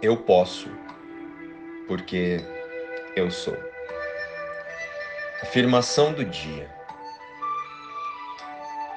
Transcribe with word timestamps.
Eu 0.00 0.16
posso, 0.16 0.70
porque 1.88 2.38
eu 3.16 3.32
sou. 3.32 3.56
Afirmação 5.42 6.12
do 6.12 6.24
dia. 6.24 6.70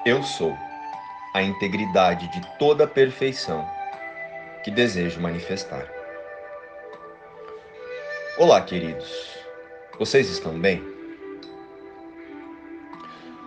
Eu 0.06 0.22
sou 0.22 0.56
a 1.34 1.42
integridade 1.42 2.28
de 2.28 2.40
toda 2.56 2.84
a 2.84 2.86
perfeição 2.86 3.68
que 4.62 4.70
desejo 4.70 5.20
manifestar. 5.20 5.88
Olá, 8.38 8.60
queridos. 8.60 9.36
Vocês 9.98 10.28
estão 10.28 10.56
bem? 10.56 10.84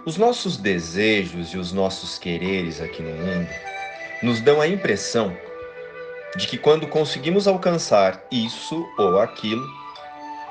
Os 0.05 0.17
nossos 0.17 0.57
desejos 0.57 1.53
e 1.53 1.57
os 1.57 1.71
nossos 1.71 2.19
quereres 2.19 2.81
aqui 2.81 3.01
no 3.01 3.15
mundo 3.15 3.49
nos 4.21 4.41
dão 4.41 4.59
a 4.59 4.67
impressão 4.67 5.35
de 6.35 6.47
que 6.47 6.57
quando 6.57 6.87
conseguimos 6.87 7.47
alcançar 7.47 8.23
isso 8.29 8.85
ou 8.97 9.19
aquilo, 9.19 9.65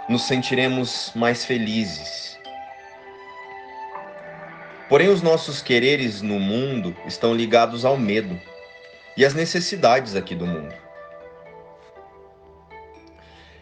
nos 0.09 0.23
sentiremos 0.23 1.13
mais 1.15 1.45
felizes. 1.45 2.39
Porém, 4.89 5.09
os 5.09 5.23
nossos 5.23 5.63
quereres 5.63 6.23
no 6.23 6.39
mundo 6.39 6.95
estão 7.07 7.35
ligados 7.35 7.85
ao 7.85 7.97
medo 7.97 8.39
e 9.17 9.25
às 9.25 9.35
necessidades 9.35 10.15
aqui 10.15 10.35
do 10.35 10.47
mundo. 10.47 10.75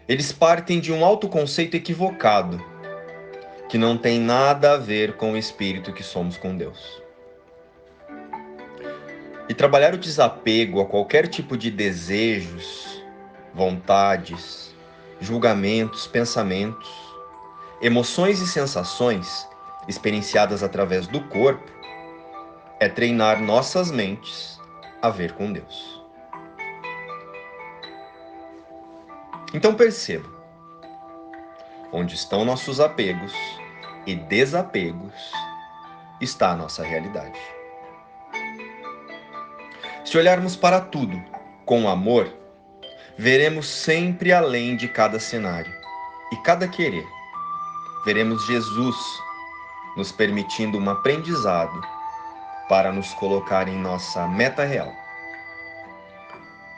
Eles 0.09 0.33
partem 0.33 0.81
de 0.81 0.93
um 0.93 1.05
autoconceito 1.05 1.77
equivocado, 1.77 2.63
que 3.69 3.79
não 3.79 3.97
tem 3.97 4.21
nada 4.21 4.73
a 4.73 4.77
ver 4.77 5.17
com 5.17 5.33
o 5.33 5.37
espírito 5.37 5.93
que 5.93 6.03
somos 6.03 6.37
com 6.37 6.57
Deus. 6.57 7.02
E 9.53 9.55
trabalhar 9.55 9.93
o 9.93 9.99
desapego 9.99 10.81
a 10.81 10.87
qualquer 10.87 11.29
tipo 11.29 11.59
de 11.59 11.71
desejos, 11.71 13.05
vontades, 13.53 14.75
julgamentos, 15.21 16.07
pensamentos, 16.07 16.91
emoções 17.83 18.41
e 18.41 18.47
sensações 18.47 19.47
experienciadas 19.87 20.63
através 20.63 21.07
do 21.07 21.21
corpo 21.25 21.71
é 22.81 22.89
treinar 22.89 23.43
nossas 23.43 23.91
mentes 23.91 24.59
a 25.03 25.11
ver 25.11 25.33
com 25.33 25.53
Deus. 25.53 26.03
Então 29.53 29.75
perceba, 29.75 30.31
onde 31.93 32.15
estão 32.15 32.43
nossos 32.43 32.81
apegos 32.81 33.35
e 34.07 34.15
desapegos 34.15 35.13
está 36.23 36.53
a 36.53 36.57
nossa 36.57 36.83
realidade. 36.83 37.39
Se 40.13 40.19
olharmos 40.19 40.55
para 40.55 40.79
tudo 40.79 41.19
com 41.65 41.89
amor, 41.89 42.31
veremos 43.17 43.67
sempre 43.67 44.31
além 44.31 44.77
de 44.77 44.87
cada 44.87 45.19
cenário 45.19 45.73
e 46.31 46.37
cada 46.43 46.69
querer. 46.69 47.09
Veremos 48.05 48.45
Jesus 48.45 48.95
nos 49.97 50.13
permitindo 50.13 50.77
um 50.77 50.91
aprendizado 50.91 51.83
para 52.69 52.93
nos 52.93 53.15
colocar 53.15 53.67
em 53.69 53.79
nossa 53.79 54.29
meta 54.29 54.65
real, 54.65 54.93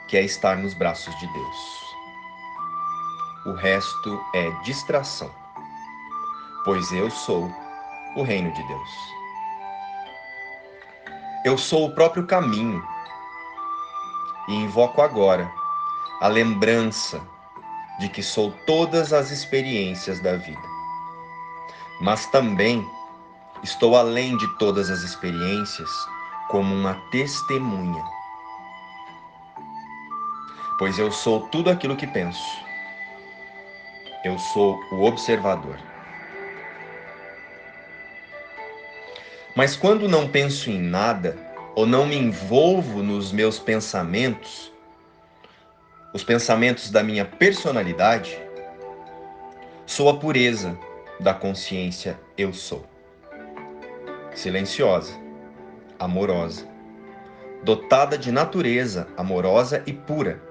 que 0.07 0.15
é 0.15 0.21
estar 0.21 0.55
nos 0.55 0.73
braços 0.73 1.13
de 1.19 1.27
Deus. 1.27 1.81
O 3.47 3.51
resto 3.51 4.25
é 4.33 4.49
distração, 4.63 5.29
pois 6.63 6.89
eu 6.93 7.11
sou 7.11 7.51
o 8.15 8.23
reino 8.23 8.49
de 8.53 8.63
Deus. 8.65 8.89
Eu 11.43 11.57
sou 11.57 11.87
o 11.87 11.93
próprio 11.93 12.25
caminho 12.25 12.94
e 14.47 14.55
invoco 14.55 15.01
agora 15.01 15.51
a 16.21 16.27
lembrança 16.27 17.21
de 17.99 18.09
que 18.09 18.21
sou 18.21 18.51
todas 18.65 19.13
as 19.13 19.31
experiências 19.31 20.19
da 20.19 20.35
vida. 20.35 20.67
Mas 22.01 22.25
também 22.27 22.85
estou 23.63 23.95
além 23.95 24.37
de 24.37 24.47
todas 24.57 24.89
as 24.89 25.01
experiências 25.01 25.89
como 26.49 26.73
uma 26.73 26.93
testemunha. 27.11 28.03
Pois 30.77 30.99
eu 30.99 31.11
sou 31.11 31.47
tudo 31.47 31.69
aquilo 31.69 31.95
que 31.95 32.05
penso. 32.05 32.65
Eu 34.23 34.37
sou 34.37 34.79
o 34.91 35.03
observador. 35.03 35.77
Mas 39.55 39.75
quando 39.75 40.09
não 40.09 40.27
penso 40.27 40.69
em 40.69 40.81
nada, 40.81 41.37
ou 41.75 41.85
não 41.85 42.05
me 42.05 42.15
envolvo 42.15 43.03
nos 43.03 43.33
meus 43.33 43.59
pensamentos, 43.59 44.71
os 46.13 46.23
pensamentos 46.23 46.89
da 46.89 47.03
minha 47.03 47.25
personalidade, 47.25 48.39
sou 49.85 50.07
a 50.07 50.17
pureza 50.17 50.79
da 51.19 51.33
consciência 51.33 52.17
eu 52.37 52.53
sou. 52.53 52.85
Silenciosa, 54.33 55.13
amorosa, 55.99 56.65
dotada 57.61 58.17
de 58.17 58.31
natureza 58.31 59.09
amorosa 59.17 59.83
e 59.85 59.91
pura. 59.91 60.41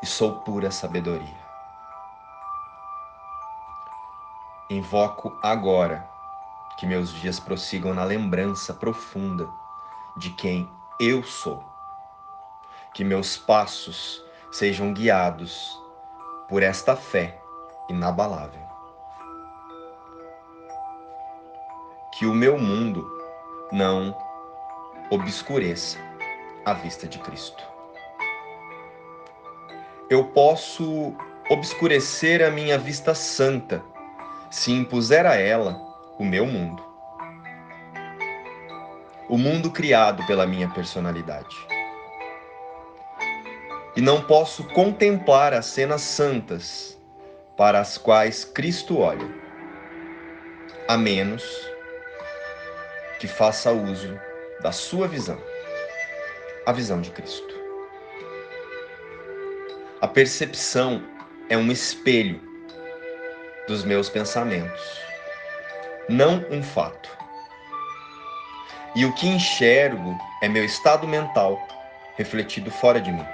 E 0.00 0.06
sou 0.06 0.36
pura 0.40 0.70
sabedoria. 0.70 1.40
Invoco 4.70 5.36
agora 5.42 6.09
que 6.80 6.86
meus 6.86 7.12
dias 7.12 7.38
prossigam 7.38 7.92
na 7.92 8.04
lembrança 8.04 8.72
profunda 8.72 9.46
de 10.16 10.30
quem 10.30 10.66
eu 10.98 11.22
sou. 11.22 11.62
Que 12.94 13.04
meus 13.04 13.36
passos 13.36 14.24
sejam 14.50 14.94
guiados 14.94 15.78
por 16.48 16.62
esta 16.62 16.96
fé 16.96 17.38
inabalável. 17.90 18.62
Que 22.14 22.24
o 22.24 22.32
meu 22.32 22.58
mundo 22.58 23.06
não 23.70 24.16
obscureça 25.10 25.98
a 26.64 26.72
vista 26.72 27.06
de 27.06 27.18
Cristo. 27.18 27.62
Eu 30.08 30.24
posso 30.28 31.14
obscurecer 31.50 32.42
a 32.42 32.50
minha 32.50 32.78
vista 32.78 33.14
santa 33.14 33.84
se 34.50 34.72
impuser 34.72 35.26
a 35.26 35.34
ela 35.34 35.89
o 36.20 36.24
meu 36.24 36.44
mundo. 36.44 36.84
O 39.26 39.38
mundo 39.38 39.70
criado 39.70 40.22
pela 40.26 40.46
minha 40.46 40.68
personalidade. 40.68 41.56
E 43.96 44.02
não 44.02 44.20
posso 44.20 44.64
contemplar 44.64 45.54
as 45.54 45.64
cenas 45.64 46.02
santas 46.02 46.98
para 47.56 47.80
as 47.80 47.96
quais 47.96 48.44
Cristo 48.44 48.98
olha, 48.98 49.26
a 50.86 50.98
menos 50.98 51.42
que 53.18 53.26
faça 53.26 53.72
uso 53.72 54.20
da 54.60 54.72
sua 54.72 55.08
visão, 55.08 55.40
a 56.66 56.72
visão 56.72 57.00
de 57.00 57.10
Cristo. 57.12 57.54
A 60.02 60.06
percepção 60.06 61.02
é 61.48 61.56
um 61.56 61.72
espelho 61.72 62.42
dos 63.66 63.84
meus 63.84 64.10
pensamentos 64.10 65.09
não 66.10 66.44
um 66.50 66.62
fato. 66.62 67.08
E 68.96 69.04
o 69.04 69.14
que 69.14 69.28
enxergo 69.28 70.18
é 70.42 70.48
meu 70.48 70.64
estado 70.64 71.06
mental 71.06 71.58
refletido 72.16 72.70
fora 72.70 73.00
de 73.00 73.12
mim. 73.12 73.24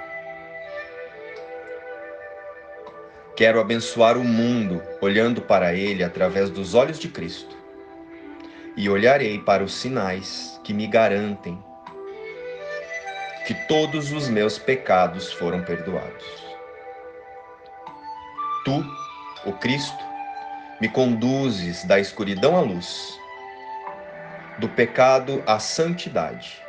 Quero 3.35 3.59
abençoar 3.59 4.17
o 4.17 4.23
mundo 4.23 4.81
olhando 5.01 5.41
para 5.41 5.73
ele 5.73 6.03
através 6.03 6.49
dos 6.49 6.73
olhos 6.75 6.99
de 6.99 7.07
Cristo. 7.07 7.57
E 8.75 8.87
olharei 8.87 9.39
para 9.39 9.63
os 9.63 9.73
sinais 9.73 10.59
que 10.63 10.73
me 10.73 10.85
garantem 10.85 11.61
que 13.47 13.55
todos 13.67 14.11
os 14.11 14.29
meus 14.29 14.59
pecados 14.59 15.33
foram 15.33 15.63
perdoados. 15.63 16.25
Tu, 18.63 18.85
o 19.45 19.53
Cristo, 19.53 20.06
me 20.79 20.87
conduzes 20.87 21.83
da 21.85 21.99
escuridão 21.99 22.55
à 22.55 22.61
luz, 22.61 23.19
do 24.59 24.69
pecado 24.69 25.43
à 25.45 25.59
santidade. 25.59 26.61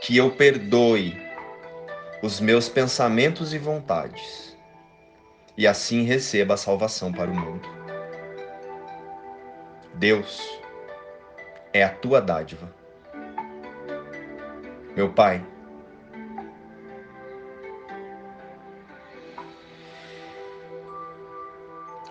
Que 0.00 0.16
eu 0.16 0.30
perdoe 0.30 1.20
os 2.22 2.40
meus 2.40 2.68
pensamentos 2.68 3.52
e 3.54 3.58
vontades, 3.58 4.56
e 5.56 5.66
assim 5.66 6.02
receba 6.02 6.54
a 6.54 6.58
salvação 6.58 7.12
para 7.12 7.30
o 7.30 7.34
mundo. 7.34 7.68
Deus 9.94 10.40
é 11.72 11.82
a 11.82 11.88
tua 11.88 12.20
dádiva. 12.20 12.72
Meu 14.94 15.12
Pai, 15.12 15.44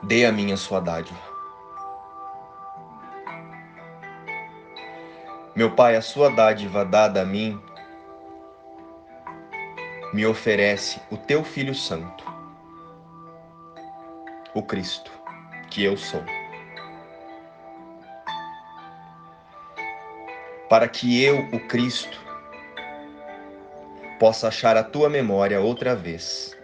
dê 0.03 0.25
a 0.25 0.31
mim 0.31 0.51
a 0.51 0.57
sua 0.57 0.79
dádiva. 0.79 1.19
Meu 5.55 5.71
Pai, 5.71 5.95
a 5.95 6.01
sua 6.01 6.29
dádiva 6.29 6.85
dada 6.85 7.21
a 7.21 7.25
mim 7.25 7.59
me 10.13 10.25
oferece 10.25 11.01
o 11.11 11.17
teu 11.17 11.43
Filho 11.43 11.73
Santo, 11.73 12.23
o 14.53 14.61
Cristo, 14.61 15.11
que 15.69 15.83
eu 15.83 15.97
sou. 15.97 16.23
Para 20.69 20.87
que 20.87 21.23
eu, 21.23 21.39
o 21.53 21.67
Cristo, 21.67 22.19
possa 24.19 24.49
achar 24.49 24.75
a 24.75 24.83
tua 24.83 25.09
memória 25.09 25.61
outra 25.61 25.95
vez 25.95 26.56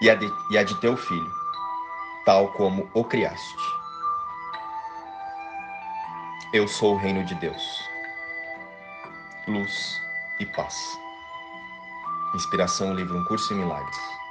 e 0.00 0.10
a 0.10 0.14
de, 0.14 0.32
e 0.50 0.58
a 0.58 0.62
de 0.62 0.74
teu 0.80 0.96
filho, 0.96 1.32
tal 2.24 2.48
como 2.52 2.88
o 2.94 3.04
criaste. 3.04 3.56
Eu 6.52 6.68
sou 6.68 6.94
o 6.94 6.98
reino 6.98 7.24
de 7.24 7.34
Deus. 7.36 7.88
Luz 9.48 10.00
e 10.40 10.46
paz. 10.46 10.98
Inspiração, 12.34 12.94
livro 12.94 13.16
Um 13.18 13.24
Curso 13.24 13.52
em 13.52 13.58
Milagres. 13.58 14.23